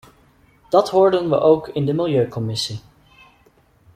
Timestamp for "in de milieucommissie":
1.67-2.79